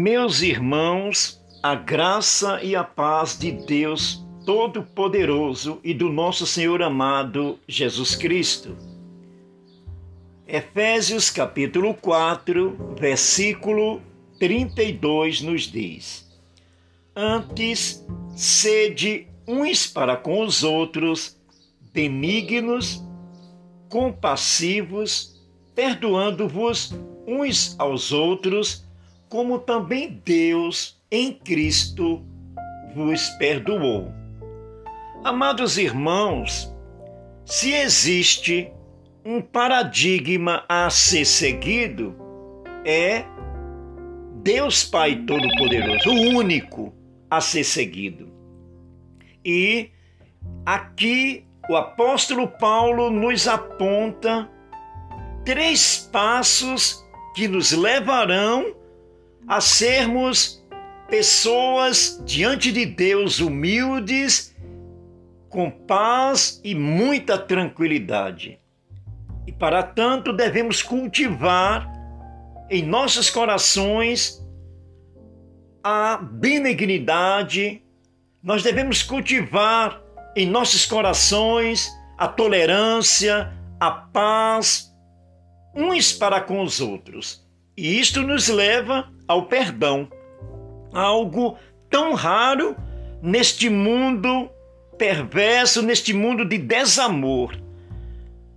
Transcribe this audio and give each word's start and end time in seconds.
Meus 0.00 0.42
irmãos, 0.42 1.44
a 1.60 1.74
graça 1.74 2.62
e 2.62 2.76
a 2.76 2.84
paz 2.84 3.36
de 3.36 3.50
Deus 3.50 4.24
Todo-Poderoso 4.46 5.80
e 5.82 5.92
do 5.92 6.08
nosso 6.08 6.46
Senhor 6.46 6.80
amado 6.82 7.58
Jesus 7.66 8.14
Cristo. 8.14 8.76
Efésios 10.46 11.30
capítulo 11.30 11.94
4, 11.94 12.94
versículo 12.96 14.00
32 14.38 15.40
nos 15.40 15.62
diz: 15.62 16.30
Antes, 17.16 18.06
sede 18.36 19.26
uns 19.48 19.84
para 19.84 20.16
com 20.16 20.44
os 20.44 20.62
outros, 20.62 21.36
benignos, 21.92 23.02
compassivos, 23.88 25.44
perdoando-vos 25.74 26.94
uns 27.26 27.74
aos 27.80 28.12
outros, 28.12 28.86
como 29.28 29.58
também 29.58 30.20
Deus 30.24 31.00
em 31.10 31.32
Cristo 31.32 32.24
vos 32.94 33.28
perdoou. 33.30 34.12
Amados 35.24 35.78
irmãos, 35.78 36.72
se 37.44 37.72
existe 37.72 38.72
um 39.24 39.40
paradigma 39.40 40.64
a 40.68 40.88
ser 40.88 41.24
seguido, 41.24 42.16
é 42.84 43.24
Deus 44.36 44.84
Pai 44.84 45.16
Todo-Poderoso, 45.26 46.08
o 46.08 46.36
único 46.36 46.94
a 47.30 47.40
ser 47.40 47.64
seguido. 47.64 48.32
E 49.44 49.90
aqui 50.64 51.44
o 51.68 51.76
apóstolo 51.76 52.48
Paulo 52.48 53.10
nos 53.10 53.46
aponta 53.46 54.48
três 55.44 56.08
passos 56.10 57.04
que 57.34 57.46
nos 57.46 57.72
levarão 57.72 58.74
a 59.48 59.62
sermos 59.62 60.62
pessoas 61.08 62.22
diante 62.26 62.70
de 62.70 62.84
Deus 62.84 63.40
humildes, 63.40 64.54
com 65.48 65.70
paz 65.70 66.60
e 66.62 66.74
muita 66.74 67.38
tranquilidade. 67.38 68.58
E 69.46 69.52
para 69.52 69.82
tanto 69.82 70.34
devemos 70.34 70.82
cultivar 70.82 71.90
em 72.68 72.82
nossos 72.82 73.30
corações 73.30 74.46
a 75.82 76.18
benignidade, 76.18 77.82
nós 78.42 78.62
devemos 78.62 79.02
cultivar 79.02 80.02
em 80.36 80.46
nossos 80.46 80.84
corações 80.84 81.90
a 82.18 82.28
tolerância, 82.28 83.50
a 83.80 83.90
paz, 83.90 84.94
uns 85.74 86.12
para 86.12 86.42
com 86.42 86.60
os 86.60 86.82
outros. 86.82 87.48
E 87.74 87.98
isto 87.98 88.20
nos 88.22 88.48
leva 88.48 89.10
ao 89.28 89.44
perdão, 89.44 90.10
algo 90.92 91.58
tão 91.90 92.14
raro 92.14 92.74
neste 93.22 93.68
mundo 93.68 94.50
perverso, 94.96 95.82
neste 95.82 96.12
mundo 96.14 96.44
de 96.44 96.58
desamor. 96.58 97.56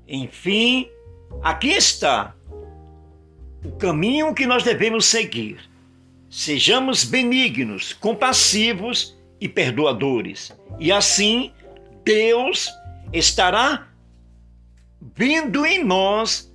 Enfim, 0.08 0.89
aqui 1.44 1.69
está 1.69 2.33
o 3.63 3.72
caminho 3.73 4.33
que 4.33 4.47
nós 4.47 4.63
devemos 4.63 5.05
seguir. 5.05 5.59
Sejamos 6.30 7.03
benignos, 7.03 7.94
compassivos 7.94 9.16
e 9.39 9.47
perdoadores. 9.47 10.56
E 10.80 10.91
assim, 10.91 11.52
Deus 12.03 12.69
estará 13.13 13.88
vindo 15.16 15.66
em 15.66 15.83
nós 15.83 16.52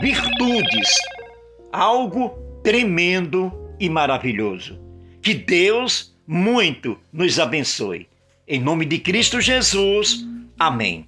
virtudes, 0.00 0.96
algo 1.72 2.43
tremendo 2.64 3.52
e 3.78 3.88
maravilhoso. 3.90 4.80
Que 5.22 5.34
Deus 5.34 6.16
muito 6.26 6.98
nos 7.12 7.38
abençoe. 7.38 8.08
Em 8.48 8.60
nome 8.60 8.86
de 8.86 8.98
Cristo 8.98 9.40
Jesus. 9.40 10.26
Amém. 10.58 11.06